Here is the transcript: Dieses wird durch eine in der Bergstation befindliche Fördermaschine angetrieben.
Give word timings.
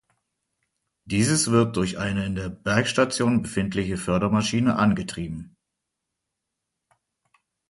Dieses 1.05 1.51
wird 1.51 1.75
durch 1.77 1.99
eine 1.99 2.25
in 2.25 2.33
der 2.33 2.49
Bergstation 2.49 3.43
befindliche 3.43 3.97
Fördermaschine 3.97 4.77
angetrieben. 4.77 5.55